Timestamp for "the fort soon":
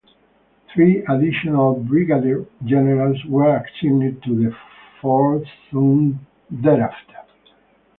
4.35-6.25